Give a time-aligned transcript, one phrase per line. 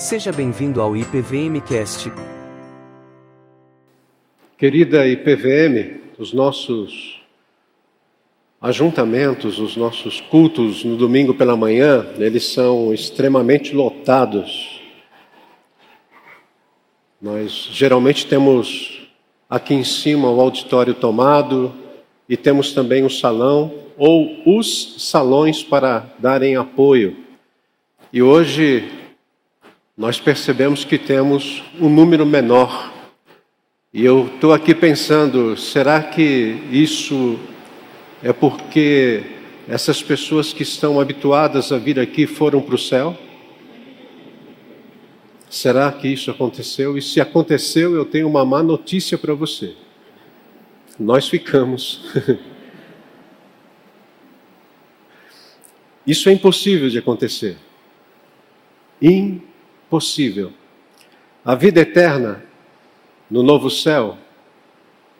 [0.00, 2.10] Seja bem-vindo ao IPVMcast.
[4.56, 7.20] Querida IPVM, os nossos
[8.62, 14.80] ajuntamentos, os nossos cultos no domingo pela manhã, eles são extremamente lotados.
[17.20, 19.06] Nós geralmente temos
[19.50, 21.74] aqui em cima o auditório tomado
[22.26, 27.18] e temos também o salão ou os salões para darem apoio.
[28.10, 28.98] E hoje
[30.00, 32.90] nós percebemos que temos um número menor.
[33.92, 37.38] E eu estou aqui pensando: será que isso
[38.22, 39.22] é porque
[39.68, 43.14] essas pessoas que estão habituadas a vir aqui foram para o céu?
[45.50, 46.96] Será que isso aconteceu?
[46.96, 49.74] E se aconteceu, eu tenho uma má notícia para você.
[50.98, 52.00] Nós ficamos.
[56.06, 57.58] isso é impossível de acontecer.
[59.02, 59.49] Impossível
[59.90, 60.52] possível.
[61.44, 62.42] A vida eterna
[63.30, 64.16] no novo céu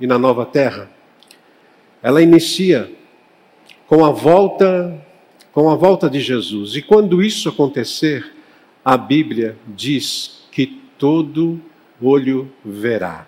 [0.01, 0.91] e na nova terra,
[2.03, 2.91] ela inicia
[3.87, 5.07] com a volta
[5.53, 6.77] com a volta de Jesus.
[6.77, 8.25] E quando isso acontecer,
[8.85, 11.61] a Bíblia diz que todo
[12.01, 13.27] olho verá.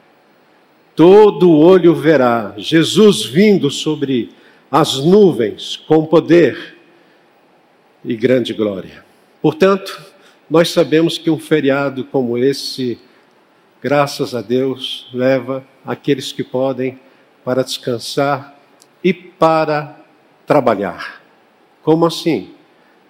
[0.94, 4.30] Todo olho verá Jesus vindo sobre
[4.70, 6.76] as nuvens com poder
[8.04, 9.04] e grande glória.
[9.40, 10.11] Portanto,
[10.52, 12.98] nós sabemos que um feriado como esse,
[13.80, 17.00] graças a Deus, leva aqueles que podem
[17.42, 18.54] para descansar
[19.02, 19.98] e para
[20.46, 21.22] trabalhar.
[21.82, 22.50] Como assim?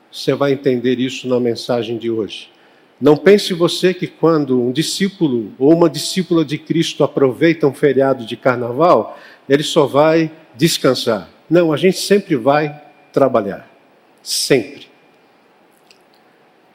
[0.09, 2.48] Você vai entender isso na mensagem de hoje.
[3.01, 8.25] Não pense você que quando um discípulo ou uma discípula de Cristo aproveita um feriado
[8.25, 11.29] de carnaval, ele só vai descansar.
[11.51, 12.81] Não, a gente sempre vai
[13.13, 13.69] trabalhar.
[14.23, 14.92] Sempre.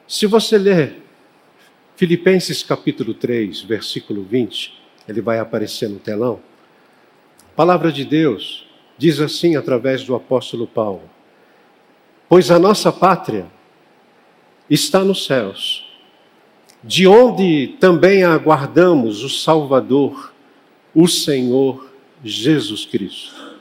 [0.08, 1.02] Se você ler
[1.94, 4.72] Filipenses capítulo 3, versículo 20,
[5.06, 6.40] ele vai aparecer no telão.
[7.52, 8.66] A palavra de Deus
[8.96, 11.02] diz assim através do apóstolo Paulo:
[12.26, 13.48] Pois a nossa pátria
[14.70, 15.86] está nos céus,
[16.82, 20.32] de onde também aguardamos o Salvador,
[20.94, 21.86] o Senhor
[22.24, 23.58] Jesus Cristo.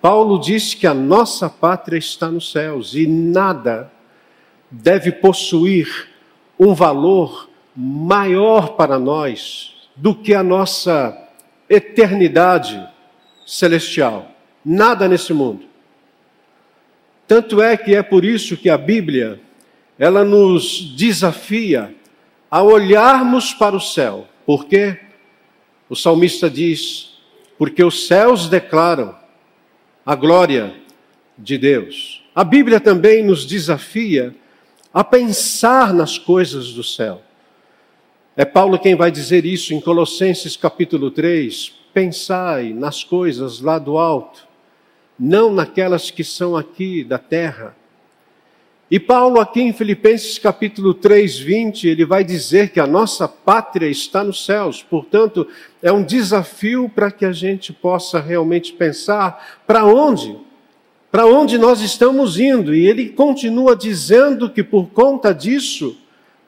[0.00, 3.90] Paulo disse que a nossa pátria está nos céus e nada
[4.70, 6.08] deve possuir
[6.58, 11.16] um valor maior para nós do que a nossa
[11.68, 12.86] eternidade
[13.46, 14.30] celestial.
[14.64, 15.66] Nada nesse mundo.
[17.26, 19.40] Tanto é que é por isso que a Bíblia
[19.98, 21.94] ela nos desafia
[22.50, 24.26] a olharmos para o céu.
[24.46, 24.98] Porque
[25.88, 27.18] o salmista diz:
[27.58, 29.14] porque os céus declaram
[30.06, 30.74] a glória
[31.36, 32.24] de Deus.
[32.34, 34.38] A Bíblia também nos desafia a
[35.04, 37.22] pensar nas coisas do céu.
[38.36, 41.74] É Paulo quem vai dizer isso em Colossenses capítulo 3.
[41.92, 44.46] Pensai nas coisas lá do alto,
[45.18, 47.76] não naquelas que são aqui da terra.
[48.90, 53.88] E Paulo, aqui em Filipenses capítulo 3, 20, ele vai dizer que a nossa pátria
[53.88, 54.82] está nos céus.
[54.82, 55.46] Portanto,
[55.82, 60.38] é um desafio para que a gente possa realmente pensar para onde
[61.10, 62.74] para onde nós estamos indo.
[62.74, 65.96] E ele continua dizendo que por conta disso,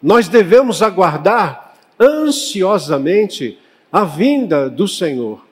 [0.03, 3.59] nós devemos aguardar ansiosamente
[3.93, 5.45] a vinda do Senhor.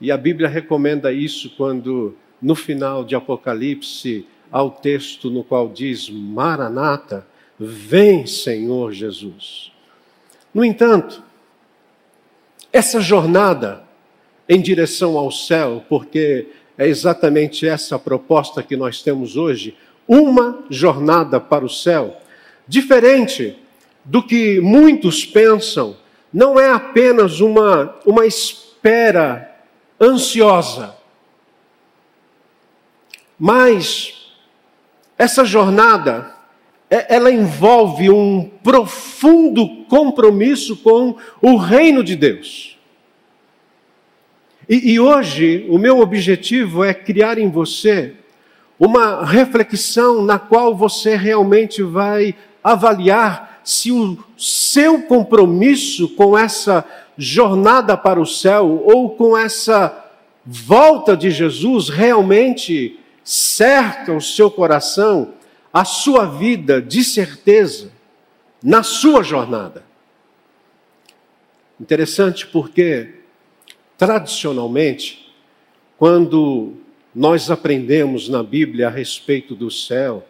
[0.00, 5.68] E a Bíblia recomenda isso quando, no final de Apocalipse, há o texto no qual
[5.68, 7.26] diz: Maranata,
[7.58, 9.70] vem Senhor Jesus.
[10.54, 11.22] No entanto,
[12.72, 13.84] essa jornada
[14.48, 16.48] em direção ao céu, porque
[16.80, 19.76] é exatamente essa a proposta que nós temos hoje,
[20.08, 22.16] uma jornada para o céu.
[22.66, 23.54] Diferente
[24.02, 25.94] do que muitos pensam,
[26.32, 29.58] não é apenas uma, uma espera
[30.00, 30.96] ansiosa,
[33.38, 34.32] mas
[35.18, 36.34] essa jornada
[36.88, 42.79] é, ela envolve um profundo compromisso com o reino de Deus.
[44.70, 48.14] E, e hoje o meu objetivo é criar em você
[48.78, 56.84] uma reflexão na qual você realmente vai avaliar se o seu compromisso com essa
[57.18, 60.08] jornada para o céu ou com essa
[60.46, 65.34] volta de Jesus realmente cerca o seu coração,
[65.72, 67.90] a sua vida de certeza
[68.62, 69.82] na sua jornada.
[71.78, 73.19] Interessante porque
[74.00, 75.32] Tradicionalmente,
[75.96, 76.72] quando
[77.14, 80.26] nós aprendemos na Bíblia a respeito do céu,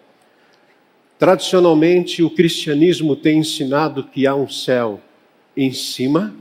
[1.20, 4.98] Tradicionalmente, o cristianismo tem ensinado que há um céu
[5.54, 6.34] em cima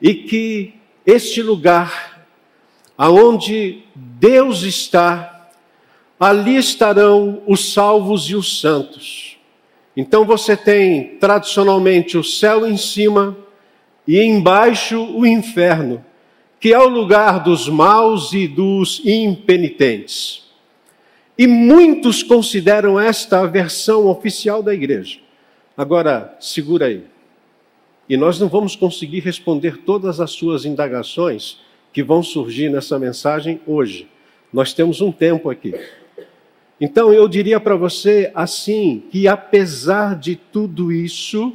[0.00, 0.74] e que
[1.06, 2.26] este lugar
[2.98, 5.48] aonde Deus está,
[6.18, 9.38] ali estarão os salvos e os santos.
[9.96, 13.36] Então você tem tradicionalmente o céu em cima
[14.06, 16.04] e embaixo o inferno,
[16.60, 20.42] que é o lugar dos maus e dos impenitentes.
[21.36, 25.18] E muitos consideram esta a versão oficial da igreja.
[25.76, 27.04] Agora, segura aí.
[28.08, 31.58] E nós não vamos conseguir responder todas as suas indagações
[31.92, 34.08] que vão surgir nessa mensagem hoje.
[34.52, 35.74] Nós temos um tempo aqui.
[36.80, 41.54] Então eu diria para você assim que apesar de tudo isso,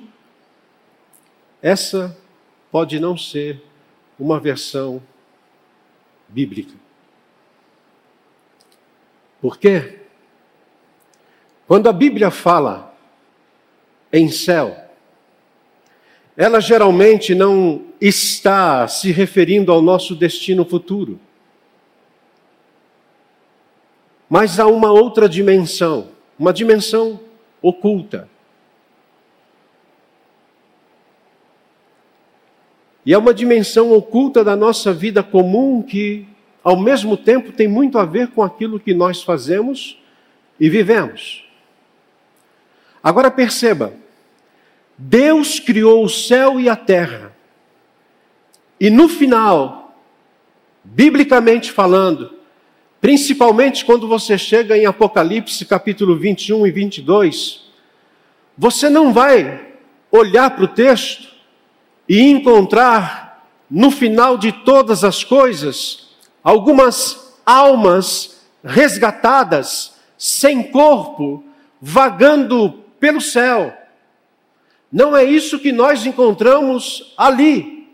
[1.62, 2.18] essa
[2.72, 3.62] pode não ser
[4.20, 5.02] uma versão
[6.28, 6.74] bíblica.
[9.42, 10.00] Por quê?
[11.68, 12.96] Quando a Bíblia fala
[14.12, 14.76] em céu,
[16.36, 21.20] ela geralmente não está se referindo ao nosso destino futuro,
[24.30, 27.20] mas a uma outra dimensão, uma dimensão
[27.62, 28.30] oculta.
[33.08, 36.28] E é uma dimensão oculta da nossa vida comum que,
[36.62, 39.98] ao mesmo tempo, tem muito a ver com aquilo que nós fazemos
[40.60, 41.46] e vivemos.
[43.02, 43.94] Agora perceba,
[44.98, 47.34] Deus criou o céu e a terra.
[48.78, 49.98] E no final,
[50.84, 52.34] biblicamente falando,
[53.00, 57.72] principalmente quando você chega em Apocalipse capítulo 21 e 22,
[58.58, 59.66] você não vai
[60.12, 61.37] olhar para o texto
[62.08, 66.10] e encontrar no final de todas as coisas
[66.44, 71.44] algumas almas resgatadas, sem corpo,
[71.82, 73.76] vagando pelo céu.
[74.92, 77.90] Não é isso que nós encontramos ali.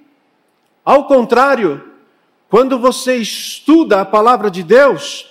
[0.85, 1.91] Ao contrário,
[2.49, 5.27] quando você estuda a palavra de Deus,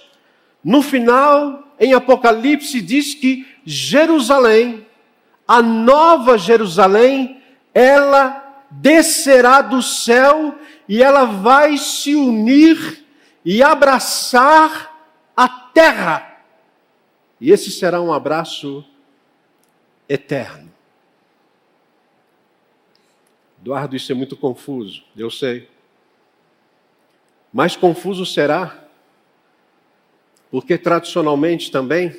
[0.64, 4.86] no final, em Apocalipse, diz que Jerusalém,
[5.46, 7.40] a nova Jerusalém,
[7.72, 8.41] ela
[8.72, 10.58] descerá do céu
[10.88, 13.04] e ela vai se unir
[13.44, 14.92] e abraçar
[15.36, 16.44] a terra.
[17.40, 18.84] E esse será um abraço
[20.08, 20.70] eterno.
[23.60, 25.68] Eduardo, isso é muito confuso, eu sei.
[27.52, 28.82] Mais confuso será
[30.52, 32.14] porque tradicionalmente também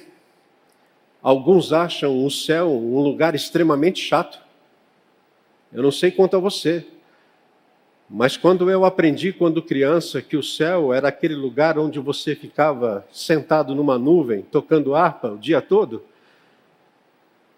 [1.22, 4.43] alguns acham o céu um lugar extremamente chato.
[5.74, 6.86] Eu não sei quanto a você,
[8.10, 13.04] mas quando eu aprendi, quando criança, que o céu era aquele lugar onde você ficava
[13.12, 16.04] sentado numa nuvem, tocando harpa o dia todo,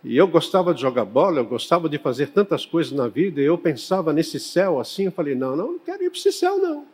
[0.01, 3.45] e eu gostava de jogar bola, eu gostava de fazer tantas coisas na vida, e
[3.45, 6.57] eu pensava nesse céu assim, eu falei: não, não, não quero ir para esse céu,
[6.57, 6.85] não.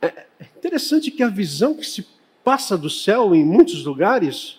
[0.00, 0.24] É
[0.56, 2.06] interessante que a visão que se
[2.42, 4.58] passa do céu em muitos lugares,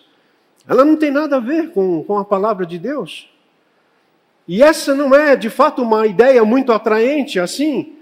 [0.67, 3.30] ela não tem nada a ver com, com a palavra de Deus.
[4.51, 7.93] E essa não é, de fato, uma ideia muito atraente assim.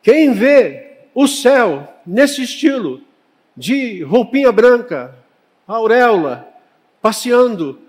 [0.00, 3.00] Quem vê o céu nesse estilo,
[3.56, 5.12] de roupinha branca,
[5.66, 6.46] auréola,
[7.02, 7.80] passeando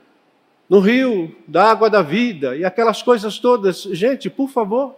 [0.68, 4.96] no rio da água da vida e aquelas coisas todas, gente, por favor,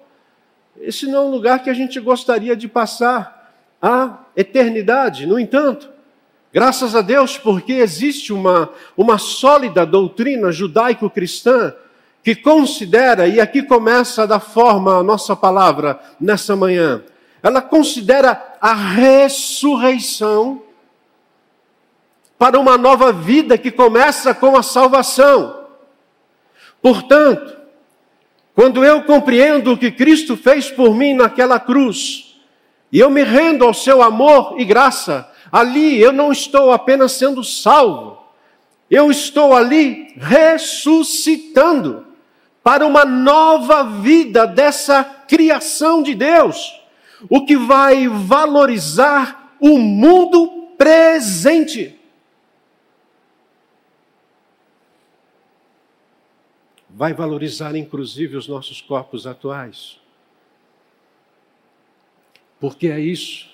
[0.79, 5.25] esse não é um lugar que a gente gostaria de passar a eternidade.
[5.25, 5.89] No entanto,
[6.53, 11.75] graças a Deus, porque existe uma, uma sólida doutrina judaico-cristã
[12.23, 17.03] que considera, e aqui começa da forma a nossa palavra nessa manhã,
[17.41, 20.61] ela considera a ressurreição
[22.37, 25.65] para uma nova vida que começa com a salvação.
[26.81, 27.57] Portanto,
[28.53, 32.37] quando eu compreendo o que Cristo fez por mim naquela cruz,
[32.91, 37.43] e eu me rendo ao seu amor e graça, ali eu não estou apenas sendo
[37.43, 38.17] salvo,
[38.89, 42.08] eu estou ali ressuscitando
[42.69, 46.79] para uma nova vida dessa criação de Deus,
[47.27, 51.99] o que vai valorizar o mundo presente.
[56.87, 59.99] Vai valorizar inclusive os nossos corpos atuais.
[62.59, 63.49] Porque é isso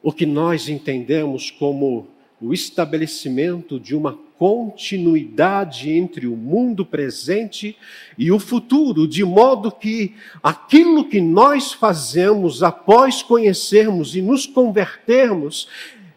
[0.00, 2.06] o que nós entendemos como
[2.40, 7.76] o estabelecimento de uma continuidade entre o mundo presente
[8.16, 15.68] e o futuro, de modo que aquilo que nós fazemos após conhecermos e nos convertermos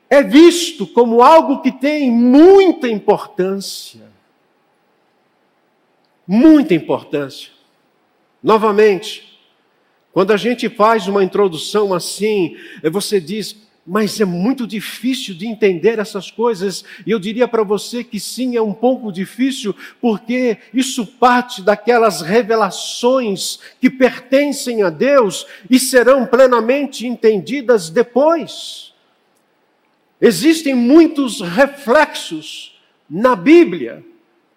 [0.08, 4.12] é visto como algo que tem muita importância.
[6.28, 7.50] Muita importância.
[8.44, 9.40] Novamente,
[10.14, 12.56] quando a gente faz uma introdução assim,
[12.92, 13.56] você diz,
[13.92, 16.86] mas é muito difícil de entender essas coisas.
[17.06, 22.22] E eu diria para você que sim, é um pouco difícil, porque isso parte daquelas
[22.22, 28.94] revelações que pertencem a Deus e serão plenamente entendidas depois.
[30.22, 32.80] Existem muitos reflexos
[33.10, 34.06] na Bíblia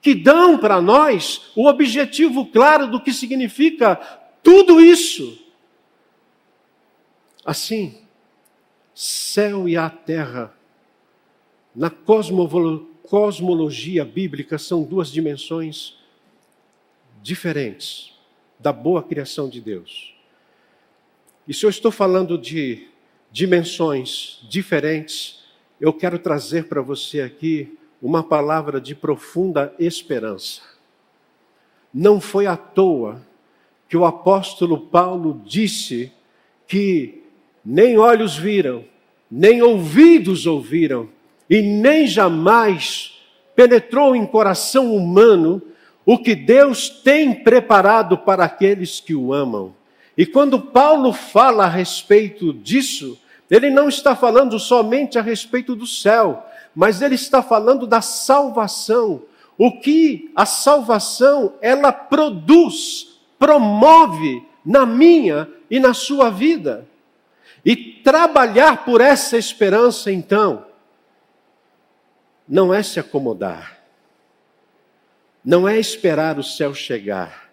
[0.01, 3.97] que dão para nós o objetivo claro do que significa
[4.45, 5.45] tudo isso.
[7.45, 8.04] Assim,
[8.95, 10.55] céu e a terra,
[11.75, 15.99] na cosmologia bíblica, são duas dimensões
[17.21, 18.15] diferentes
[18.59, 20.15] da boa criação de Deus.
[21.47, 22.89] E se eu estou falando de
[23.33, 25.45] dimensões diferentes,
[25.81, 30.63] eu quero trazer para você aqui uma palavra de profunda esperança.
[31.93, 33.21] Não foi à toa
[33.89, 36.13] que o apóstolo Paulo disse
[36.67, 37.24] que
[37.65, 38.85] nem olhos viram,
[39.31, 41.09] nem ouvidos ouviram,
[41.49, 43.13] e nem jamais
[43.55, 45.63] penetrou em coração humano
[46.05, 49.75] o que Deus tem preparado para aqueles que o amam.
[50.17, 53.19] E quando Paulo fala a respeito disso,
[53.51, 56.45] ele não está falando somente a respeito do céu,
[56.75, 59.23] mas ele está falando da salvação.
[59.57, 66.87] O que a salvação ela produz, promove na minha e na sua vida.
[67.65, 70.67] E trabalhar por essa esperança, então,
[72.47, 73.83] não é se acomodar,
[75.43, 77.51] não é esperar o céu chegar,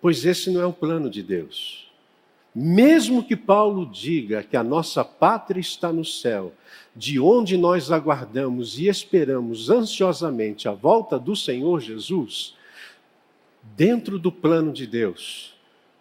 [0.00, 1.90] pois esse não é o plano de Deus.
[2.54, 6.52] Mesmo que Paulo diga que a nossa pátria está no céu,
[6.94, 12.54] de onde nós aguardamos e esperamos ansiosamente a volta do Senhor Jesus,
[13.62, 15.51] dentro do plano de Deus,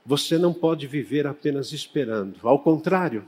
[0.06, 2.36] você não pode viver apenas esperando.
[2.44, 3.28] Ao contrário,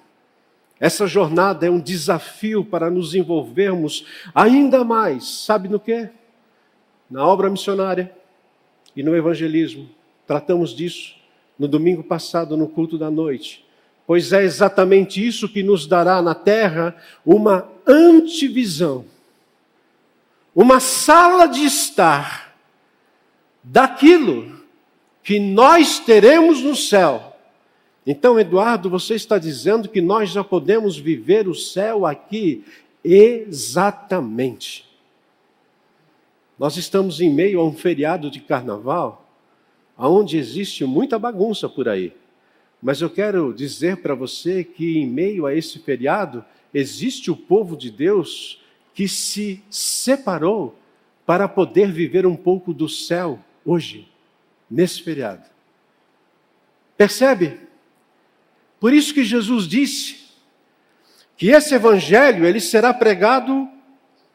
[0.79, 6.09] essa jornada é um desafio para nos envolvermos ainda mais, sabe no que?
[7.09, 8.13] Na obra missionária
[8.95, 9.89] e no evangelismo.
[10.25, 11.15] Tratamos disso
[11.57, 13.65] no domingo passado no culto da noite.
[14.05, 19.05] Pois é exatamente isso que nos dará na terra uma antivisão,
[20.53, 22.53] uma sala de estar
[23.63, 24.62] daquilo
[25.23, 27.35] que nós teremos no céu.
[28.05, 32.65] Então, Eduardo, você está dizendo que nós já podemos viver o céu aqui
[33.03, 34.85] exatamente.
[36.59, 39.23] Nós estamos em meio a um feriado de carnaval
[39.97, 42.13] aonde existe muita bagunça por aí.
[42.81, 47.77] Mas eu quero dizer para você que, em meio a esse feriado, existe o povo
[47.77, 48.61] de Deus
[48.93, 50.75] que se separou
[51.25, 54.09] para poder viver um pouco do céu hoje,
[54.73, 55.43] nesse feriado.
[56.97, 57.59] Percebe?
[58.79, 60.23] Por isso que Jesus disse
[61.37, 63.69] que esse evangelho ele será pregado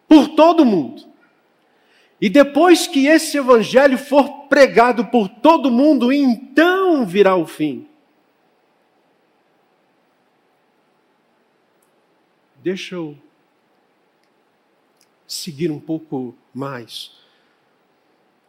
[0.06, 1.06] por todo mundo.
[2.20, 7.88] E depois que esse evangelho for pregado por todo mundo, então virá o fim.
[12.62, 13.16] Deixa eu
[15.26, 17.12] seguir um pouco mais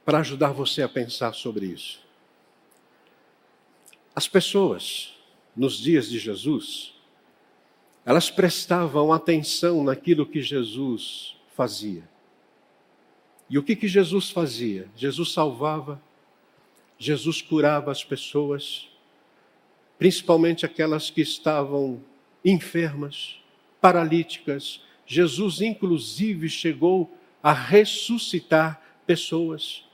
[0.10, 2.00] para ajudar você a pensar sobre isso.
[4.16, 5.14] As pessoas,
[5.56, 6.96] nos dias de Jesus,
[8.04, 12.10] elas prestavam atenção naquilo que Jesus fazia.
[13.48, 14.90] E o que, que Jesus fazia?
[14.96, 16.02] Jesus salvava,
[16.98, 18.90] Jesus curava as pessoas,
[20.00, 22.04] principalmente aquelas que estavam
[22.44, 23.36] enfermas,
[23.80, 24.82] paralíticas.
[25.06, 29.88] Jesus, inclusive, chegou a ressuscitar pessoas.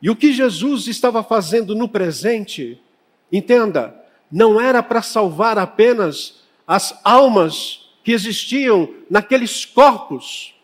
[0.00, 2.80] E o que Jesus estava fazendo no presente,
[3.32, 3.94] entenda,
[4.30, 10.54] não era para salvar apenas as almas que existiam naqueles corpos,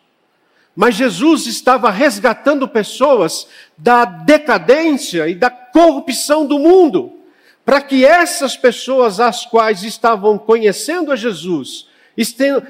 [0.75, 3.47] mas Jesus estava resgatando pessoas
[3.77, 7.13] da decadência e da corrupção do mundo,
[7.65, 11.87] para que essas pessoas, as quais estavam conhecendo a Jesus,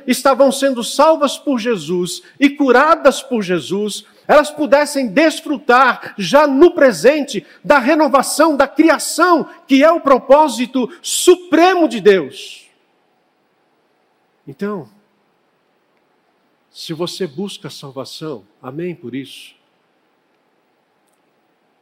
[0.06, 7.44] estavam sendo salvas por Jesus e curadas por Jesus, elas pudessem desfrutar já no presente
[7.62, 12.66] da renovação da criação, que é o propósito supremo de Deus.
[14.48, 14.88] Então,
[16.70, 19.54] se você busca salvação, amém por isso.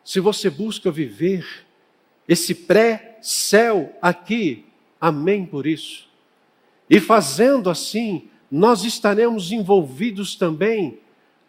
[0.04, 1.46] Se você busca viver
[2.26, 4.66] esse pré-céu aqui,
[5.00, 6.08] amém por isso.
[6.88, 10.98] E fazendo assim, nós estaremos envolvidos também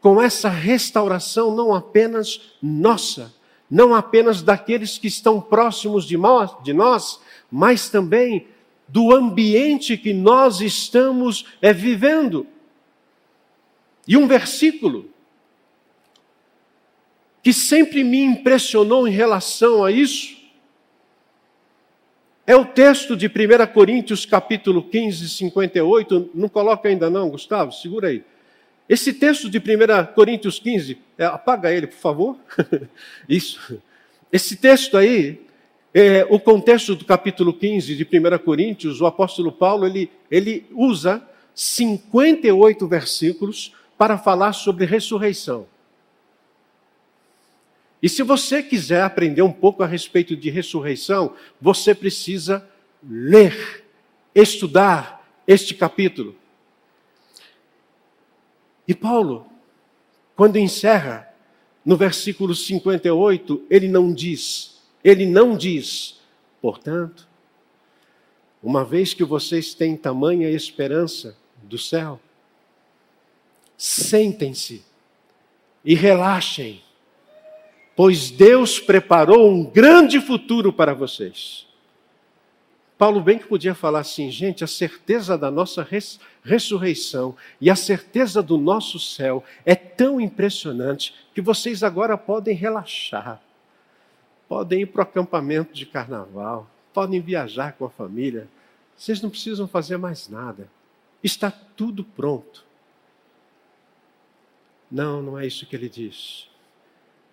[0.01, 3.33] com essa restauração, não apenas nossa,
[3.69, 8.47] não apenas daqueles que estão próximos de nós, mas também
[8.87, 12.45] do ambiente que nós estamos é, vivendo.
[14.05, 15.09] E um versículo
[17.41, 20.41] que sempre me impressionou em relação a isso
[22.45, 26.31] é o texto de 1 Coríntios, capítulo 15, 58.
[26.33, 27.71] Não coloca ainda não, Gustavo?
[27.71, 28.23] Segura aí.
[28.91, 32.37] Esse texto de 1 Coríntios 15, é, apaga ele, por favor.
[33.29, 33.81] Isso.
[34.29, 35.39] Esse texto aí,
[35.93, 41.25] é, o contexto do capítulo 15 de 1 Coríntios, o apóstolo Paulo, ele, ele usa
[41.55, 45.65] 58 versículos para falar sobre ressurreição.
[48.03, 52.67] E se você quiser aprender um pouco a respeito de ressurreição, você precisa
[53.09, 53.85] ler,
[54.35, 56.40] estudar este capítulo.
[58.91, 59.47] E Paulo,
[60.35, 61.33] quando encerra
[61.85, 66.19] no versículo 58, ele não diz, ele não diz,
[66.61, 67.25] portanto,
[68.61, 72.19] uma vez que vocês têm tamanha esperança do céu,
[73.77, 74.83] sentem-se
[75.85, 76.81] e relaxem
[77.95, 81.65] pois Deus preparou um grande futuro para vocês.
[83.01, 87.75] Paulo bem que podia falar assim, gente, a certeza da nossa res ressurreição e a
[87.75, 93.41] certeza do nosso céu é tão impressionante que vocês agora podem relaxar,
[94.47, 98.47] podem ir para o acampamento de carnaval, podem viajar com a família,
[98.95, 100.69] vocês não precisam fazer mais nada,
[101.23, 102.63] está tudo pronto.
[104.91, 106.47] Não, não é isso que ele diz.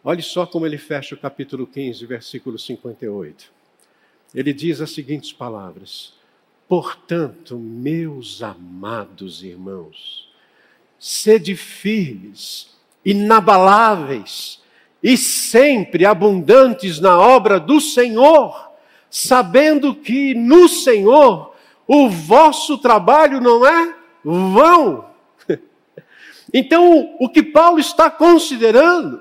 [0.02, 3.57] Olhe só como ele fecha o capítulo 15, versículo 58.
[4.34, 6.12] Ele diz as seguintes palavras:
[6.68, 10.28] Portanto, meus amados irmãos,
[10.98, 14.60] sede firmes, inabaláveis
[15.02, 18.70] e sempre abundantes na obra do Senhor,
[19.10, 21.54] sabendo que no Senhor
[21.86, 25.08] o vosso trabalho não é vão.
[26.50, 29.20] Então, o que Paulo está considerando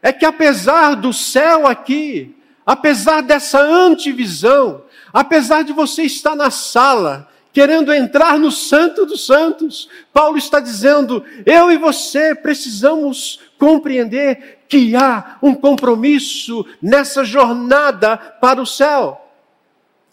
[0.00, 2.32] é que apesar do céu aqui,
[2.70, 9.88] apesar dessa antivisão, apesar de você estar na sala, querendo entrar no Santo dos Santos,
[10.12, 18.62] Paulo está dizendo: eu e você precisamos compreender que há um compromisso nessa jornada para
[18.62, 19.28] o céu.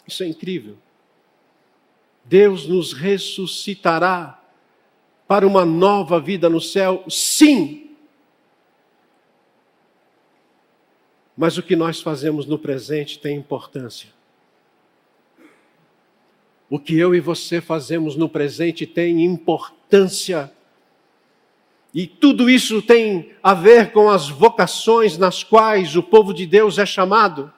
[0.04, 0.76] Isso é incrível.
[2.24, 4.36] Deus nos ressuscitará
[5.28, 7.87] para uma nova vida no céu, sim,
[11.38, 14.08] Mas o que nós fazemos no presente tem importância.
[16.68, 20.52] O que eu e você fazemos no presente tem importância.
[21.94, 26.76] E tudo isso tem a ver com as vocações nas quais o povo de Deus
[26.76, 27.52] é chamado.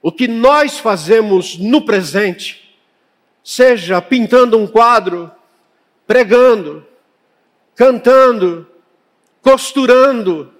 [0.00, 2.74] O que nós fazemos no presente,
[3.44, 5.30] seja pintando um quadro,
[6.06, 6.86] pregando,
[7.74, 8.66] cantando,
[9.42, 10.50] costurando,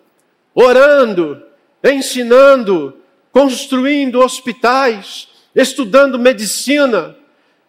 [0.55, 1.51] orando,
[1.83, 2.97] ensinando,
[3.33, 7.17] construindo hospitais, estudando medicina,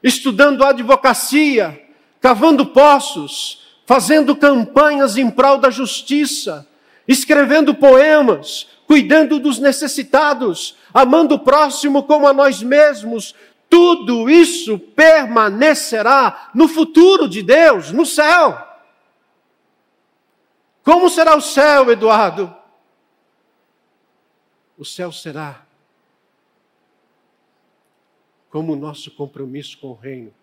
[0.04, 1.82] estudando advocacia,
[2.21, 6.67] cavando poços, fazendo campanhas em prol da justiça,
[7.08, 13.34] escrevendo poemas, cuidando dos necessitados, amando o próximo como a nós mesmos.
[13.69, 18.58] Tudo isso permanecerá no futuro de Deus, no céu.
[20.84, 22.54] Como será o céu, Eduardo?
[24.78, 25.66] O céu será
[28.50, 30.34] como o nosso compromisso com o reino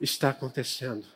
[0.00, 1.06] está acontecendo.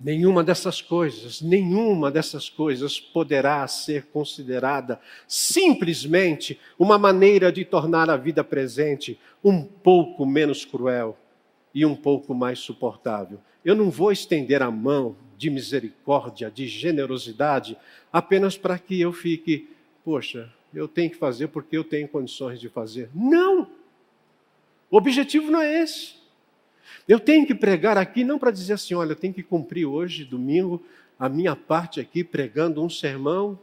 [0.00, 8.16] Nenhuma dessas coisas, nenhuma dessas coisas poderá ser considerada simplesmente uma maneira de tornar a
[8.16, 11.18] vida presente um pouco menos cruel
[11.74, 13.40] e um pouco mais suportável.
[13.64, 17.78] Eu não vou estender a mão de misericórdia, de generosidade,
[18.12, 19.68] apenas para que eu fique,
[20.04, 23.08] poxa, eu tenho que fazer porque eu tenho condições de fazer.
[23.14, 23.70] Não!
[24.90, 26.14] O objetivo não é esse.
[27.06, 30.24] Eu tenho que pregar aqui não para dizer assim, olha, eu tenho que cumprir hoje,
[30.24, 30.82] domingo,
[31.16, 33.58] a minha parte aqui pregando um sermão,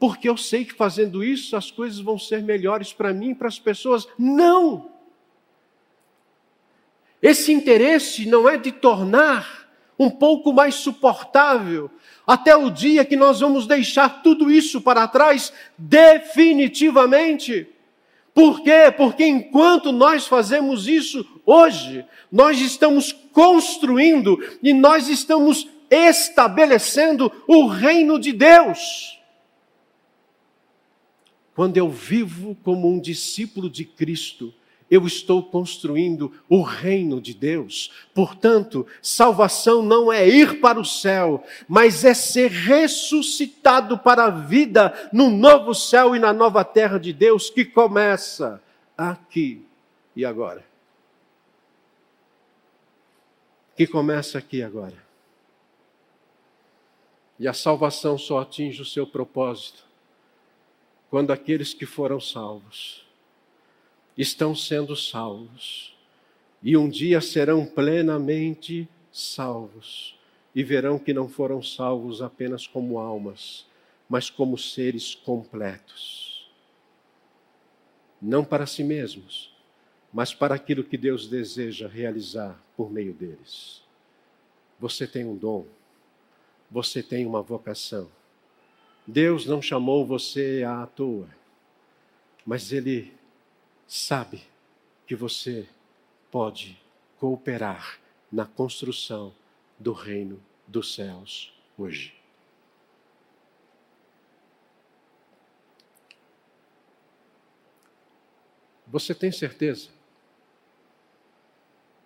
[0.00, 3.48] porque eu sei que fazendo isso as coisas vão ser melhores para mim e para
[3.48, 4.08] as pessoas.
[4.18, 4.90] Não!
[7.22, 9.65] Esse interesse não é de tornar
[9.98, 11.90] um pouco mais suportável,
[12.26, 17.68] até o dia que nós vamos deixar tudo isso para trás definitivamente.
[18.34, 18.92] Por quê?
[18.94, 22.04] Porque enquanto nós fazemos isso hoje.
[22.30, 29.18] Nós estamos construindo e nós estamos estabelecendo o reino de Deus.
[31.54, 34.52] Quando eu vivo como um discípulo de Cristo,
[34.90, 37.92] eu estou construindo o reino de Deus.
[38.14, 45.10] Portanto, salvação não é ir para o céu, mas é ser ressuscitado para a vida
[45.12, 48.62] no novo céu e na nova terra de Deus que começa
[48.96, 49.64] aqui
[50.14, 50.64] e agora.
[53.76, 55.04] Que começa aqui e agora.
[57.38, 59.84] E a salvação só atinge o seu propósito
[61.10, 63.05] quando aqueles que foram salvos
[64.16, 65.94] estão sendo salvos
[66.62, 70.18] e um dia serão plenamente salvos
[70.54, 73.66] e verão que não foram salvos apenas como almas,
[74.08, 76.50] mas como seres completos.
[78.20, 79.54] Não para si mesmos,
[80.12, 83.82] mas para aquilo que Deus deseja realizar por meio deles.
[84.80, 85.66] Você tem um dom,
[86.70, 88.10] você tem uma vocação.
[89.06, 91.28] Deus não chamou você à toa,
[92.46, 93.12] mas Ele
[93.86, 94.42] sabe
[95.06, 95.68] que você
[96.30, 96.80] pode
[97.18, 99.34] cooperar na construção
[99.78, 102.14] do reino dos céus hoje.
[108.86, 109.90] Você tem certeza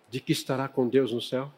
[0.09, 1.51] de que estará com Deus no céu?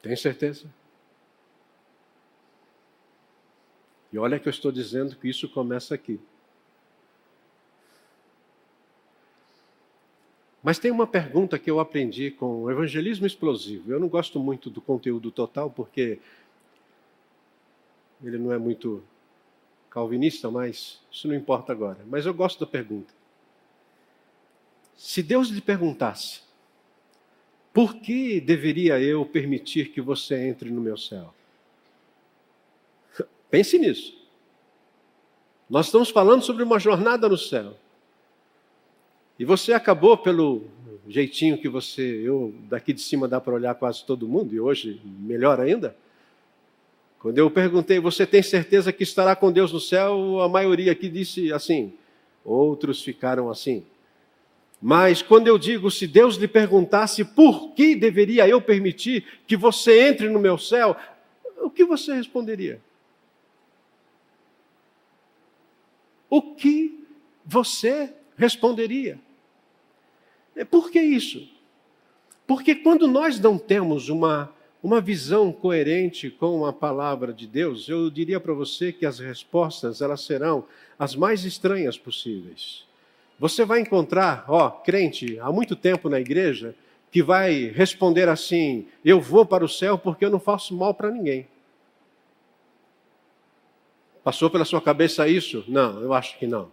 [0.00, 0.72] Tem certeza?
[4.12, 6.20] E olha que eu estou dizendo que isso começa aqui.
[10.62, 13.90] Mas tem uma pergunta que eu aprendi com o evangelismo explosivo.
[13.90, 16.20] Eu não gosto muito do conteúdo total, porque
[18.22, 19.02] ele não é muito
[19.90, 21.98] calvinista, mas isso não importa agora.
[22.06, 23.12] Mas eu gosto da pergunta.
[24.96, 26.42] Se Deus lhe perguntasse,
[27.72, 31.34] por que deveria eu permitir que você entre no meu céu?
[33.52, 34.14] Pense nisso.
[35.68, 37.74] Nós estamos falando sobre uma jornada no céu.
[39.38, 40.64] E você acabou pelo
[41.06, 45.02] jeitinho que você, eu daqui de cima dá para olhar quase todo mundo, e hoje
[45.04, 45.94] melhor ainda.
[47.18, 50.40] Quando eu perguntei, você tem certeza que estará com Deus no céu?
[50.40, 51.92] A maioria aqui disse assim,
[52.42, 53.84] outros ficaram assim.
[54.80, 60.08] Mas quando eu digo, se Deus lhe perguntasse por que deveria eu permitir que você
[60.08, 60.96] entre no meu céu,
[61.58, 62.80] o que você responderia?
[66.32, 66.98] O que
[67.44, 69.20] você responderia?
[70.56, 71.46] É, por que isso?
[72.46, 74.50] Porque quando nós não temos uma,
[74.82, 80.00] uma visão coerente com a palavra de Deus, eu diria para você que as respostas
[80.00, 80.64] elas serão
[80.98, 82.86] as mais estranhas possíveis.
[83.38, 86.74] Você vai encontrar, ó, crente há muito tempo na igreja,
[87.10, 91.10] que vai responder assim: Eu vou para o céu porque eu não faço mal para
[91.10, 91.46] ninguém.
[94.24, 95.64] Passou pela sua cabeça isso?
[95.66, 96.70] Não, eu acho que não.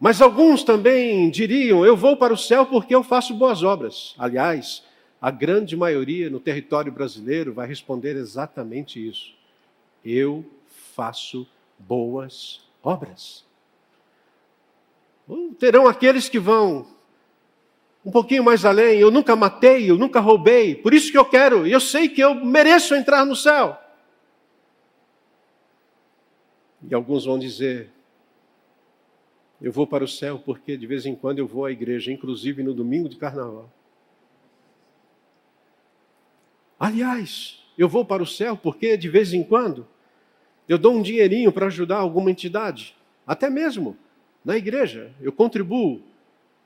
[0.00, 4.14] Mas alguns também diriam: eu vou para o céu porque eu faço boas obras.
[4.18, 4.82] Aliás,
[5.20, 9.34] a grande maioria no território brasileiro vai responder exatamente isso.
[10.02, 10.44] Eu
[10.94, 11.46] faço
[11.78, 13.44] boas obras.
[15.58, 16.86] Terão aqueles que vão
[18.04, 21.66] um pouquinho mais além: eu nunca matei, eu nunca roubei, por isso que eu quero,
[21.66, 23.78] e eu sei que eu mereço entrar no céu.
[26.90, 27.88] E alguns vão dizer:
[29.62, 32.62] eu vou para o céu porque de vez em quando eu vou à igreja, inclusive
[32.62, 33.70] no domingo de carnaval.
[36.78, 39.86] Aliás, eu vou para o céu porque de vez em quando
[40.68, 43.96] eu dou um dinheirinho para ajudar alguma entidade, até mesmo
[44.44, 46.02] na igreja, eu contribuo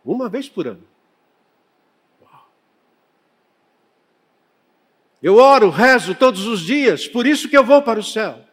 [0.05, 0.83] uma vez por ano.
[5.21, 8.44] Eu oro, rezo todos os dias, por isso que eu vou para o céu.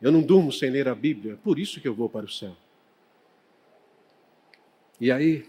[0.00, 2.56] Eu não durmo sem ler a Bíblia, por isso que eu vou para o céu.
[5.00, 5.48] E aí,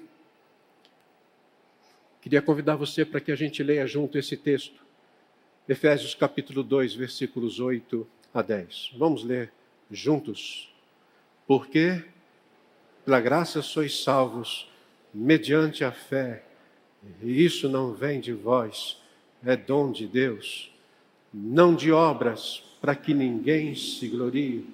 [2.22, 4.82] queria convidar você para que a gente leia junto esse texto.
[5.68, 8.94] Efésios capítulo 2, versículos 8 a 10.
[8.98, 9.52] Vamos ler
[9.92, 10.74] juntos.
[11.48, 12.04] Porque
[13.06, 14.70] pela graça sois salvos
[15.14, 16.44] mediante a fé.
[17.24, 19.02] E isso não vem de vós,
[19.44, 20.72] é dom de Deus,
[21.34, 24.66] não de obras, para que ninguém se glorie,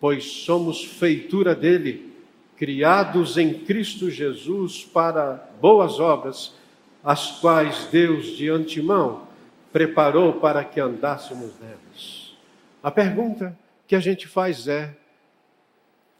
[0.00, 2.12] pois somos feitura dele,
[2.56, 6.54] criados em Cristo Jesus para boas obras,
[7.02, 9.26] as quais Deus de antemão
[9.72, 12.34] preparou para que andássemos nelas.
[12.82, 14.96] A pergunta que a gente faz é: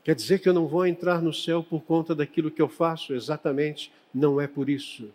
[0.02, 3.14] Quer dizer que eu não vou entrar no céu por conta daquilo que eu faço?
[3.14, 5.10] Exatamente, não é por isso.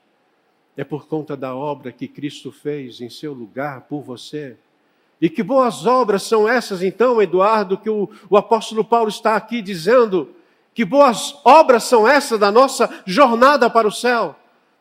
[0.76, 4.58] É por conta da obra que Cristo fez em seu lugar por você.
[5.22, 9.62] E que boas obras são essas, então, Eduardo, que o, o apóstolo Paulo está aqui
[9.62, 10.30] dizendo?
[10.74, 14.36] Que boas obras são essas da nossa jornada para o céu?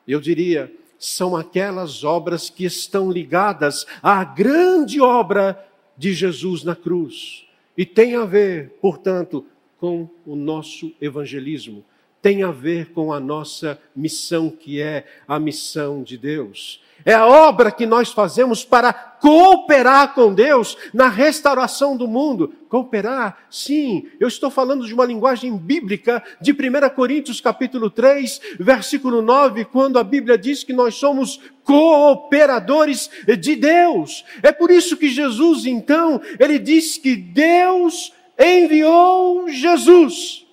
[0.07, 5.64] Eu diria, são aquelas obras que estão ligadas à grande obra
[5.96, 7.44] de Jesus na cruz.
[7.77, 9.44] E tem a ver, portanto,
[9.79, 11.85] com o nosso evangelismo,
[12.28, 16.78] tem a ver com a nossa missão, que é a missão de Deus.
[17.02, 22.52] É a obra que nós fazemos para cooperar com Deus na restauração do mundo.
[22.68, 23.46] Cooperar?
[23.48, 29.64] Sim, eu estou falando de uma linguagem bíblica de 1 Coríntios capítulo 3, versículo 9,
[29.64, 33.08] quando a Bíblia diz que nós somos cooperadores
[33.40, 34.22] de Deus.
[34.42, 40.46] É por isso que Jesus, então, ele diz que Deus enviou Jesus.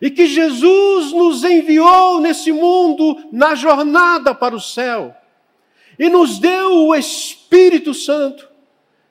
[0.00, 5.14] E que Jesus nos enviou nesse mundo na jornada para o céu.
[5.98, 8.48] E nos deu o Espírito Santo.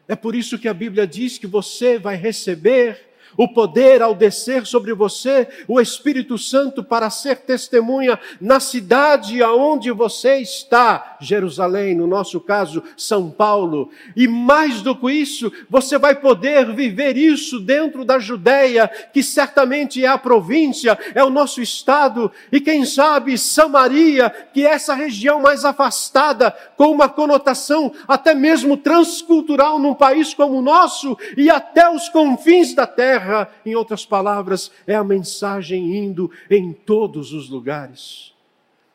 [0.07, 3.06] É por isso que a Bíblia diz que você vai receber
[3.37, 9.91] o poder ao descer sobre você o Espírito Santo para ser testemunha na cidade aonde
[9.91, 13.91] você está, Jerusalém, no nosso caso, São Paulo.
[14.15, 20.03] E mais do que isso, você vai poder viver isso dentro da Judéia, que certamente
[20.03, 25.39] é a província, é o nosso estado, e quem sabe Samaria, que é essa região
[25.39, 31.89] mais afastada, com uma conotação até mesmo transcultural num país como o nosso e até
[31.89, 37.49] os confins da terra terra, em outras palavras, é a mensagem indo em todos os
[37.49, 38.33] lugares.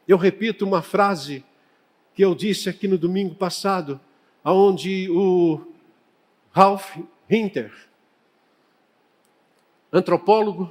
[0.08, 1.44] Eu repito uma frase
[2.14, 4.00] que eu disse aqui no domingo passado,
[4.42, 5.60] aonde o
[6.50, 6.96] Ralph
[7.30, 7.72] Hinter,
[9.92, 10.70] antropólogo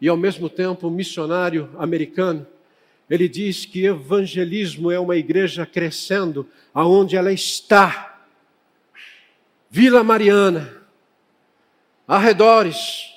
[0.00, 2.46] e ao mesmo tempo missionário americano,
[3.08, 8.24] ele diz que evangelismo é uma igreja crescendo aonde ela está.
[9.70, 10.85] Vila Mariana,
[12.06, 13.12] arredores.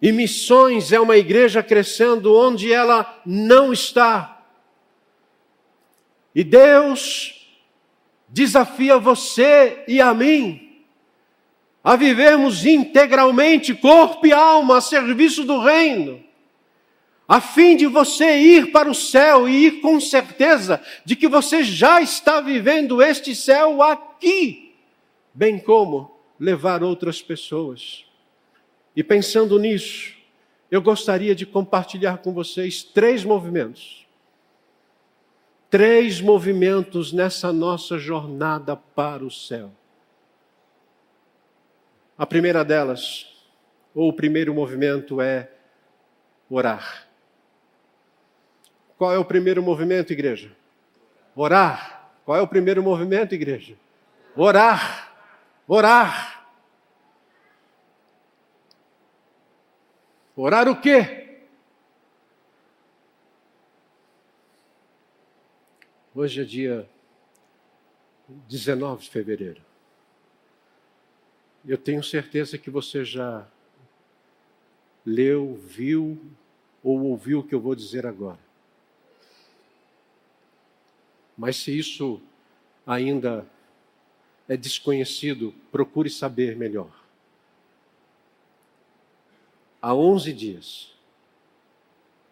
[0.00, 4.42] E missões é uma igreja crescendo onde ela não está.
[6.34, 7.48] E Deus
[8.28, 10.68] desafia você e a mim
[11.82, 16.22] a vivermos integralmente, corpo e alma, a serviço do reino,
[17.26, 21.62] a fim de você ir para o céu e ir com certeza de que você
[21.62, 24.74] já está vivendo este céu aqui,
[25.32, 28.06] bem como levar outras pessoas.
[28.94, 30.16] E pensando nisso,
[30.70, 34.06] eu gostaria de compartilhar com vocês três movimentos.
[35.70, 39.70] Três movimentos nessa nossa jornada para o céu.
[42.16, 43.26] A primeira delas,
[43.94, 45.50] ou o primeiro movimento é
[46.50, 47.06] orar.
[48.96, 50.50] Qual é o primeiro movimento, igreja?
[51.36, 52.10] Orar.
[52.24, 53.76] Qual é o primeiro movimento, igreja?
[54.34, 55.07] Orar.
[55.70, 56.48] Orar.
[60.34, 61.40] Orar o quê?
[66.14, 66.88] Hoje é dia
[68.48, 69.60] 19 de fevereiro.
[71.66, 73.46] Eu tenho certeza que você já
[75.04, 76.18] leu, viu
[76.82, 78.40] ou ouviu o que eu vou dizer agora.
[81.36, 82.22] Mas se isso
[82.86, 83.46] ainda
[84.48, 86.90] é desconhecido, procure saber melhor.
[89.80, 90.94] Há 11 dias,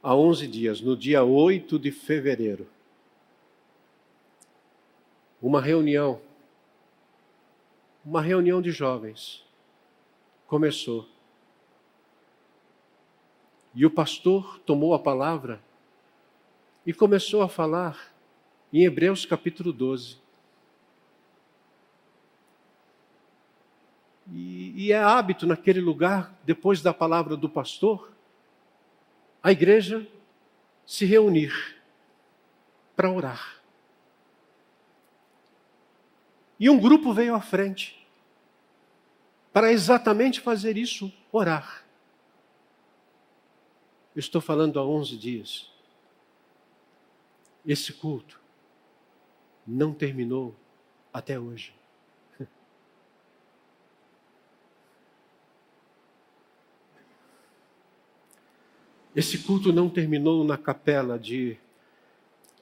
[0.02, 2.66] há 11 dias, no dia 8 de fevereiro,
[5.40, 6.20] uma reunião,
[8.04, 9.44] uma reunião de jovens
[10.46, 11.06] começou.
[13.74, 15.62] E o pastor tomou a palavra
[16.86, 18.14] e começou a falar
[18.72, 20.25] em Hebreus capítulo 12.
[24.32, 28.12] E, e é hábito naquele lugar, depois da palavra do pastor,
[29.42, 30.06] a igreja
[30.84, 31.52] se reunir
[32.96, 33.56] para orar.
[36.58, 38.06] E um grupo veio à frente
[39.52, 41.84] para exatamente fazer isso, orar.
[44.14, 45.70] Eu estou falando há 11 dias.
[47.64, 48.40] Esse culto
[49.66, 50.54] não terminou
[51.12, 51.75] até hoje.
[59.16, 61.56] Esse culto não terminou na capela de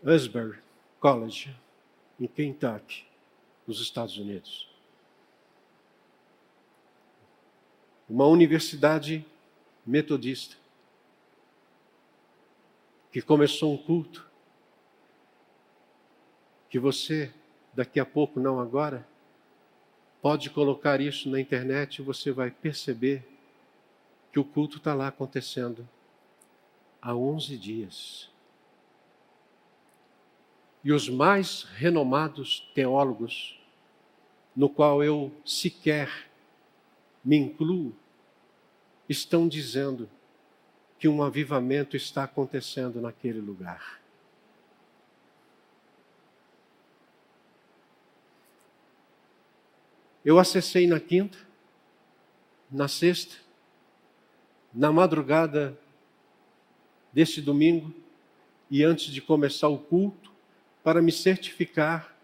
[0.07, 0.57] Asbury
[1.01, 1.53] College,
[2.21, 3.05] em Kentucky,
[3.67, 4.69] nos Estados Unidos.
[8.09, 9.27] Uma universidade
[9.85, 10.55] metodista
[13.11, 14.25] que começou um culto,
[16.71, 17.35] que você,
[17.73, 19.05] daqui a pouco, não agora,
[20.23, 23.27] pode colocar isso na internet e você vai perceber
[24.33, 25.85] que o culto está lá acontecendo
[27.05, 28.31] há 11 dias.
[30.83, 33.61] E os mais renomados teólogos,
[34.57, 36.31] no qual eu sequer
[37.23, 37.95] me incluo,
[39.07, 40.09] estão dizendo
[40.99, 44.01] que um avivamento está acontecendo naquele lugar.
[50.25, 51.37] Eu acessei na quinta,
[52.71, 53.37] na sexta,
[54.73, 55.79] na madrugada
[57.14, 57.94] deste domingo
[58.68, 60.33] e antes de começar o culto,
[60.83, 62.14] para me certificar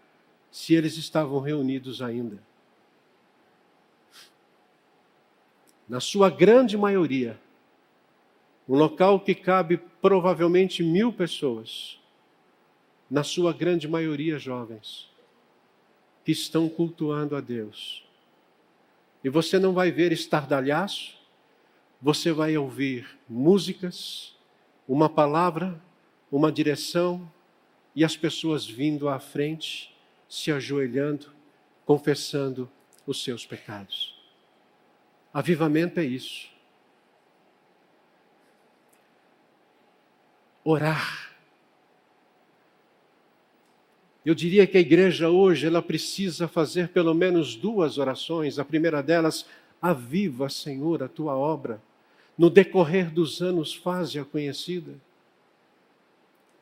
[0.51, 2.37] se eles estavam reunidos ainda.
[5.87, 7.39] Na sua grande maioria,
[8.67, 11.99] um local que cabe provavelmente mil pessoas,
[13.09, 15.09] na sua grande maioria jovens,
[16.23, 18.05] que estão cultuando a Deus.
[19.23, 21.17] E você não vai ver estardalhaço,
[22.01, 24.35] você vai ouvir músicas,
[24.93, 25.79] uma palavra,
[26.31, 27.29] uma direção
[27.95, 29.95] e as pessoas vindo à frente,
[30.29, 31.27] se ajoelhando,
[31.85, 32.69] confessando
[33.05, 34.15] os seus pecados.
[35.33, 36.51] Avivamento é isso.
[40.63, 41.31] orar.
[44.23, 48.59] Eu diria que a igreja hoje ela precisa fazer pelo menos duas orações.
[48.59, 49.45] A primeira delas,
[49.81, 51.81] aviva, Senhor, a tua obra.
[52.41, 54.93] No decorrer dos anos, faze-a conhecida.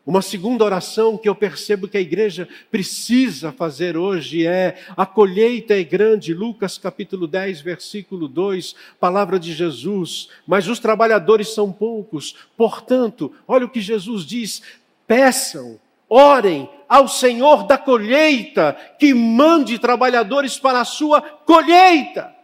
[0.05, 5.73] Uma segunda oração que eu percebo que a igreja precisa fazer hoje é: a colheita
[5.73, 12.35] é grande, Lucas capítulo 10, versículo 2, palavra de Jesus, mas os trabalhadores são poucos.
[12.57, 14.61] Portanto, olha o que Jesus diz:
[15.07, 22.37] peçam, orem ao Senhor da colheita, que mande trabalhadores para a sua colheita.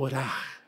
[0.00, 0.60] Orar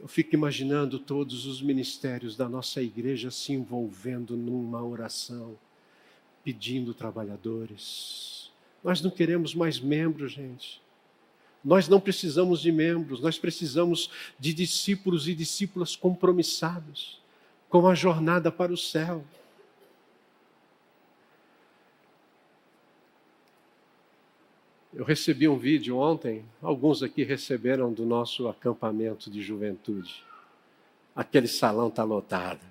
[0.00, 5.58] eu fico imaginando todos os ministérios da nossa igreja se envolvendo numa oração,
[6.44, 8.50] pedindo trabalhadores.
[8.82, 10.80] Nós não queremos mais membros, gente.
[11.64, 17.20] Nós não precisamos de membros, nós precisamos de discípulos e discípulas compromissados
[17.68, 19.24] com a jornada para o céu.
[24.92, 30.24] Eu recebi um vídeo ontem, alguns aqui receberam do nosso acampamento de juventude.
[31.14, 32.64] Aquele salão está lotado.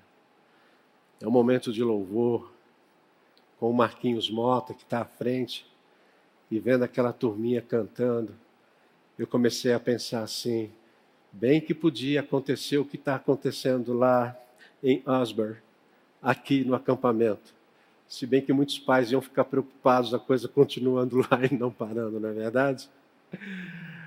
[1.21, 2.51] É um momento de louvor,
[3.60, 5.71] com o Marquinhos Mota que está à frente,
[6.49, 8.34] e vendo aquela turminha cantando,
[9.17, 10.71] eu comecei a pensar assim:
[11.32, 14.36] bem que podia acontecer o que está acontecendo lá
[14.84, 15.58] em Osborne,
[16.19, 17.57] aqui no acampamento.
[18.08, 22.20] Se bem que muitos pais iam ficar preocupados, a coisa continuando lá e não parando,
[22.20, 22.89] não é verdade?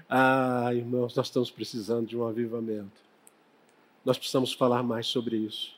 [0.08, 3.00] Ah, irmãos, nós estamos precisando de um avivamento.
[4.04, 5.74] Nós precisamos falar mais sobre isso.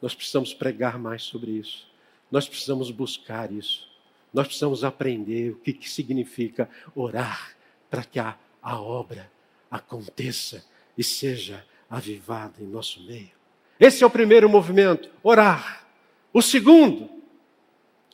[0.00, 1.86] Nós precisamos pregar mais sobre isso.
[2.30, 3.88] Nós precisamos buscar isso.
[4.32, 7.54] Nós precisamos aprender o que, que significa orar
[7.90, 9.30] para que a, a obra
[9.70, 10.64] aconteça
[10.96, 13.30] e seja avivada em nosso meio.
[13.78, 15.86] Esse é o primeiro movimento, orar.
[16.32, 17.10] O segundo,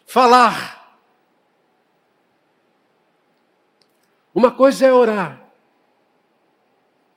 [0.06, 0.98] falar.
[4.32, 5.42] Uma coisa é orar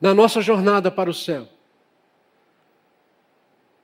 [0.02, 1.48] na nossa jornada para o céu.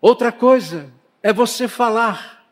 [0.01, 0.91] Outra coisa
[1.21, 2.45] é você falar.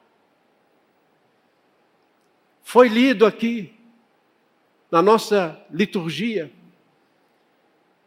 [2.61, 3.77] Foi lido aqui
[4.91, 6.51] na nossa liturgia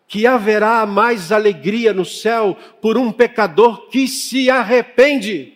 [0.08, 5.55] que haverá mais alegria no céu por um pecador que se arrepende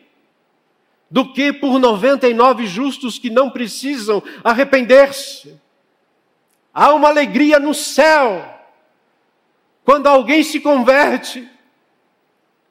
[1.10, 5.58] do que por 99 justos que não precisam arrepender-se.
[6.72, 8.58] Há uma alegria no céu
[9.84, 11.48] quando alguém se converte.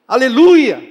[0.08, 0.88] Aleluia!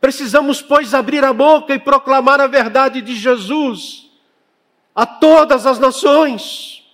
[0.00, 4.10] Precisamos, pois, abrir a boca e proclamar a verdade de Jesus
[4.94, 6.84] a todas as nações.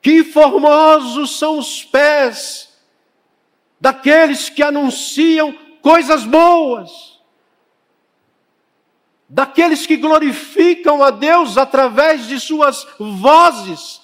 [0.00, 2.73] Que formosos são os pés
[3.84, 7.20] daqueles que anunciam coisas boas,
[9.28, 14.00] daqueles que glorificam a Deus através de suas vozes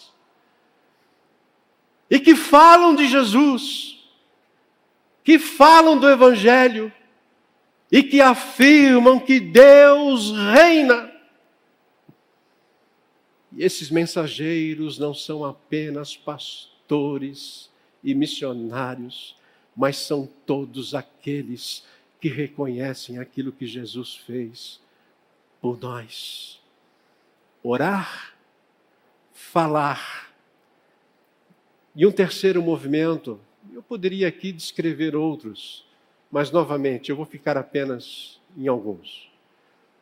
[2.10, 4.04] e que falam de Jesus,
[5.24, 6.92] que falam do Evangelho
[7.90, 11.10] e que afirmam que Deus reina.
[13.56, 17.70] E esses mensageiros não são apenas pastores
[18.04, 19.39] e missionários,
[19.76, 21.84] mas são todos aqueles
[22.20, 24.80] que reconhecem aquilo que Jesus fez
[25.60, 26.60] por nós.
[27.62, 28.34] Orar,
[29.32, 30.32] falar.
[31.94, 33.40] E um terceiro movimento,
[33.72, 35.86] eu poderia aqui descrever outros,
[36.30, 39.30] mas novamente eu vou ficar apenas em alguns.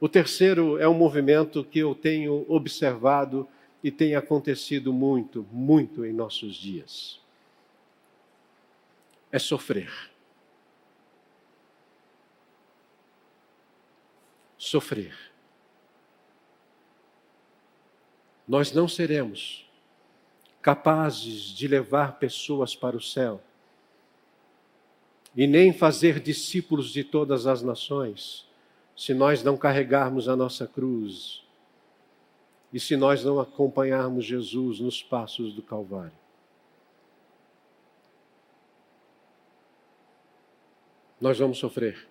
[0.01, 3.49] O terceiro é um movimento que eu tenho observado
[3.83, 7.21] e tem acontecido muito, muito em nossos dias.
[9.31, 9.93] É sofrer.
[14.57, 15.17] Sofrer.
[18.47, 19.69] Nós não seremos
[20.63, 23.41] capazes de levar pessoas para o céu
[25.37, 28.47] e nem fazer discípulos de todas as nações
[28.97, 31.45] se nós não carregarmos a nossa cruz
[32.73, 36.18] e se nós não acompanharmos Jesus nos passos do Calvário.
[41.21, 42.07] Nós vamos sofrer.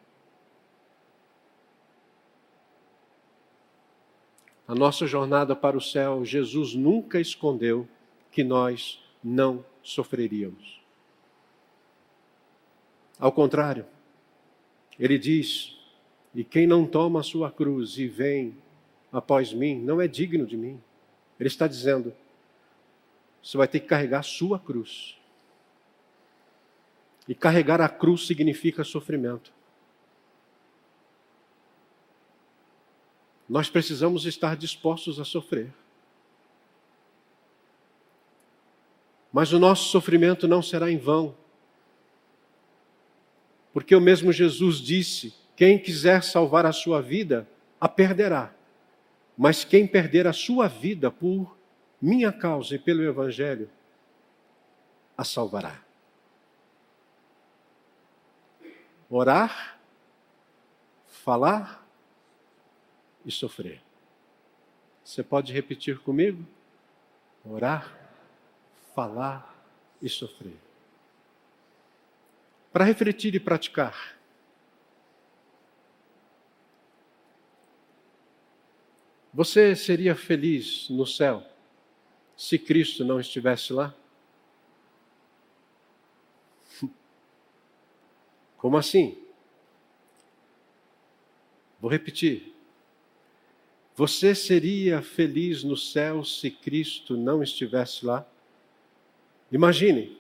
[4.68, 7.88] A nossa jornada para o céu, Jesus nunca escondeu
[8.32, 10.82] que nós não sofreríamos.
[13.18, 13.86] Ao contrário,
[15.00, 15.78] ele diz
[16.36, 18.56] e quem não toma a sua cruz e vem
[19.12, 20.80] após mim não é digno de mim.
[21.40, 22.14] Ele está dizendo:
[23.42, 25.17] você vai ter que carregar a sua cruz.
[27.28, 29.52] E carregar a cruz significa sofrimento.
[33.48, 35.74] Nós precisamos estar dispostos a sofrer.
[39.32, 41.36] Mas o nosso sofrimento não será em vão.
[43.74, 47.48] Porque o mesmo Jesus disse quem quiser salvar a sua vida,
[47.80, 48.54] a perderá.
[49.38, 51.56] Mas quem perder a sua vida por
[52.02, 53.70] minha causa e pelo Evangelho,
[55.18, 55.87] a salvará.
[59.10, 59.80] Orar,
[61.06, 61.88] falar
[63.26, 63.82] e sofrer.
[65.04, 66.46] Você pode repetir comigo?
[67.46, 67.98] Orar,
[68.94, 69.56] falar
[70.02, 70.58] e sofrer.
[72.72, 74.18] Para refletir e praticar.
[79.34, 81.46] Você seria feliz no céu
[82.36, 83.94] se Cristo não estivesse lá?
[88.58, 89.18] Como assim?
[91.80, 92.54] Vou repetir.
[93.96, 98.28] Você seria feliz no céu se Cristo não estivesse lá?
[99.52, 100.18] Imagine.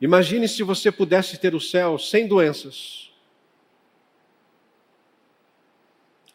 [0.00, 3.12] Imagine se você pudesse ter o céu sem doenças,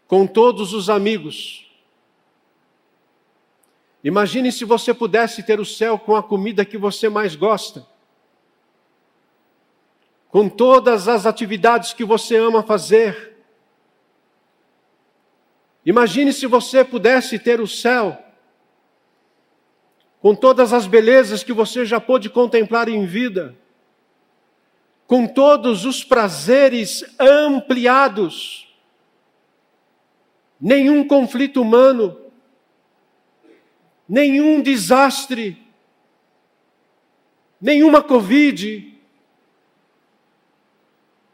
[0.07, 1.69] com todos os amigos.
[4.03, 7.85] Imagine se você pudesse ter o céu com a comida que você mais gosta,
[10.29, 13.37] com todas as atividades que você ama fazer.
[15.85, 18.17] Imagine se você pudesse ter o céu
[20.19, 23.55] com todas as belezas que você já pôde contemplar em vida,
[25.05, 28.67] com todos os prazeres ampliados
[30.59, 32.19] nenhum conflito humano,
[34.07, 35.57] nenhum desastre,
[37.61, 38.96] nenhuma Covid.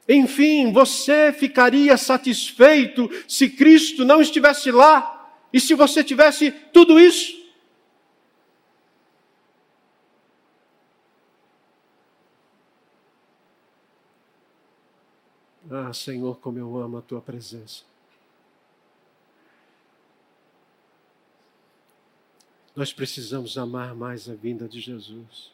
[0.08, 7.42] Enfim, você ficaria satisfeito se Cristo não estivesse lá e se você tivesse tudo isso?
[15.72, 17.84] Ah, Senhor, como eu amo a tua presença.
[22.76, 25.52] Nós precisamos amar mais a vinda de Jesus.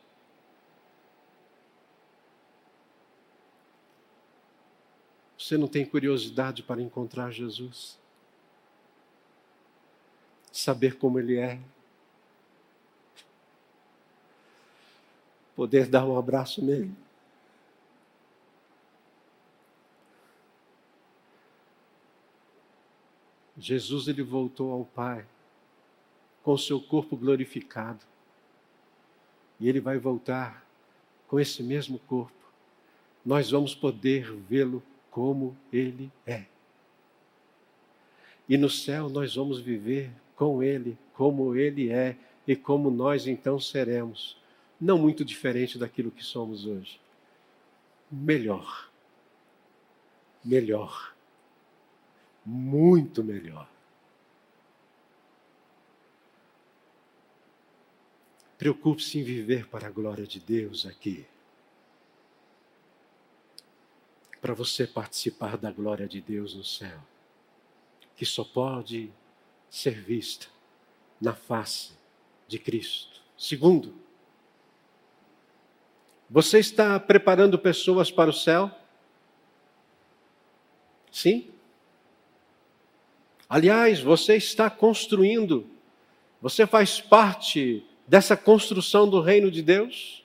[5.40, 7.98] Você não tem curiosidade para encontrar Jesus?
[10.52, 11.58] Saber como Ele é?
[15.56, 16.94] Poder dar um abraço nele?
[23.58, 25.26] Jesus ele voltou ao Pai
[26.44, 28.06] com o seu corpo glorificado.
[29.60, 30.66] E ele vai voltar
[31.28, 32.34] com esse mesmo corpo.
[33.26, 34.82] Nós vamos poder vê-lo
[35.12, 36.46] como ele é.
[38.48, 42.16] E no céu nós vamos viver com ele, como ele é
[42.48, 44.38] e como nós então seremos.
[44.80, 47.00] Não muito diferente daquilo que somos hoje.
[48.10, 48.90] Melhor.
[50.44, 51.14] Melhor.
[52.46, 53.70] Muito melhor.
[58.58, 61.26] Preocupe-se em viver para a glória de Deus aqui.
[64.42, 67.00] Para você participar da glória de Deus no céu,
[68.16, 69.12] que só pode
[69.70, 70.48] ser vista
[71.20, 71.92] na face
[72.48, 73.22] de Cristo.
[73.38, 73.94] Segundo,
[76.30, 78.72] você está preparando pessoas para o céu?
[81.12, 81.50] Sim.
[83.50, 85.68] Aliás, você está construindo,
[86.40, 90.24] você faz parte dessa construção do reino de Deus.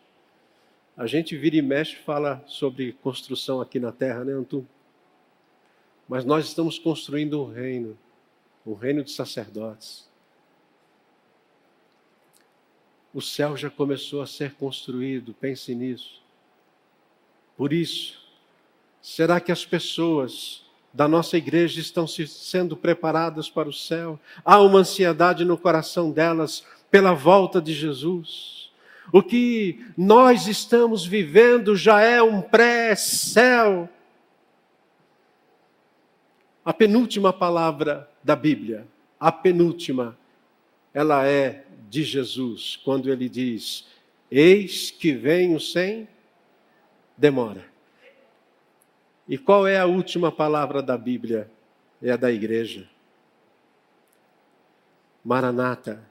[0.96, 4.66] A gente vira e mexe fala sobre construção aqui na terra, né, Antu?
[6.08, 7.98] Mas nós estamos construindo um reino,
[8.66, 10.08] um reino de sacerdotes.
[13.12, 16.22] O céu já começou a ser construído, pense nisso.
[17.56, 18.20] Por isso,
[19.00, 20.64] será que as pessoas
[20.94, 24.18] da nossa igreja estão se, sendo preparadas para o céu.
[24.44, 28.63] Há uma ansiedade no coração delas pela volta de Jesus.
[29.12, 33.88] O que nós estamos vivendo já é um pré-céu.
[36.64, 38.86] A penúltima palavra da Bíblia,
[39.20, 40.16] a penúltima,
[40.92, 43.86] ela é de Jesus, quando ele diz:
[44.30, 46.08] Eis que venho sem
[47.16, 47.64] demora.
[49.28, 51.50] E qual é a última palavra da Bíblia?
[52.02, 52.88] É a da igreja.
[55.24, 56.04] Maranata,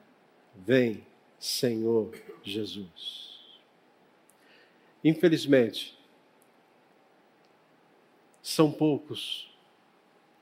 [0.54, 1.06] vem,
[1.38, 2.10] Senhor
[2.44, 3.58] Jesus.
[5.02, 5.98] Infelizmente,
[8.42, 9.50] são poucos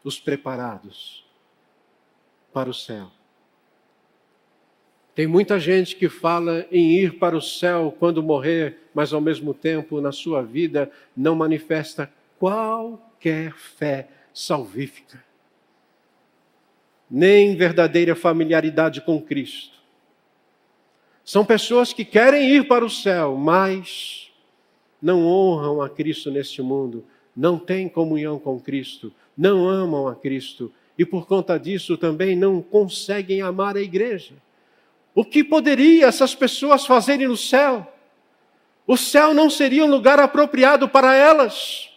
[0.04, 1.24] os preparados
[2.52, 3.10] para o céu.
[5.14, 9.52] Tem muita gente que fala em ir para o céu quando morrer, mas ao mesmo
[9.52, 15.22] tempo na sua vida não manifesta qualquer fé salvífica,
[17.10, 19.81] nem verdadeira familiaridade com Cristo.
[21.24, 24.30] São pessoas que querem ir para o céu, mas
[25.00, 27.04] não honram a Cristo neste mundo,
[27.36, 32.60] não têm comunhão com Cristo, não amam a Cristo e por conta disso também não
[32.60, 34.34] conseguem amar a igreja.
[35.14, 37.86] O que poderia essas pessoas fazerem no céu?
[38.86, 41.88] O céu não seria um lugar apropriado para elas.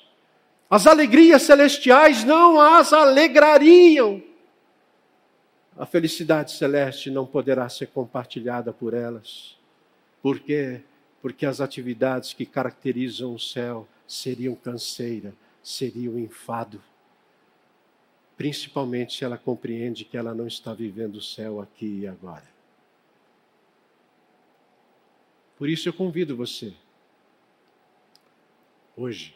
[0.69, 4.21] As alegrias celestiais não as alegrariam.
[5.77, 9.57] A felicidade celeste não poderá ser compartilhada por elas.
[10.21, 10.81] Por quê?
[11.21, 16.81] Porque as atividades que caracterizam o céu seriam canseira, seriam enfado.
[18.37, 22.55] Principalmente se ela compreende que ela não está vivendo o céu aqui e agora.
[25.57, 26.73] Por isso eu convido você,
[28.95, 29.35] hoje,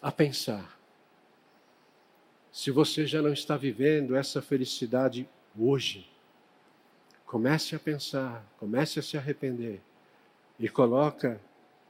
[0.00, 0.81] a pensar.
[2.52, 5.26] Se você já não está vivendo essa felicidade
[5.58, 6.06] hoje,
[7.24, 9.80] comece a pensar, comece a se arrepender
[10.60, 11.40] e coloca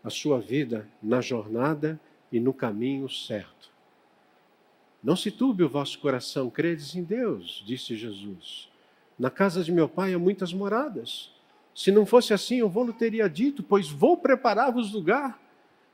[0.04, 2.00] a sua vida na jornada
[2.30, 3.72] e no caminho certo.
[5.02, 8.68] Não se turbe o vosso coração, credes em Deus, disse Jesus.
[9.18, 11.32] Na casa de meu pai há muitas moradas.
[11.74, 15.42] Se não fosse assim, eu vou lhe teria dito, pois vou preparar-vos lugar.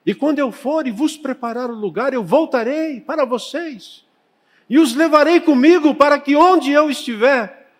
[0.04, 4.06] E quando eu for e vos preparar o lugar, eu voltarei para vocês
[4.68, 7.70] e os levarei comigo para que onde eu estiver,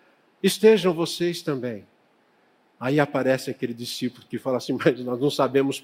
[0.43, 1.85] estejam vocês também.
[2.81, 5.83] Aí aparece aquele discípulo que fala assim: Mas nós não sabemos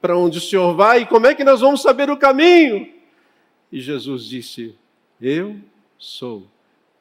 [0.00, 2.92] para onde o Senhor vai como é que nós vamos saber o caminho?
[3.72, 4.76] E Jesus disse:
[5.20, 5.56] Eu
[5.98, 6.46] sou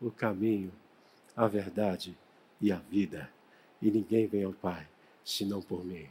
[0.02, 0.72] o caminho,
[1.36, 2.16] a verdade
[2.62, 3.30] e a vida,
[3.82, 4.88] e ninguém vem ao Pai
[5.24, 6.08] senão por mim.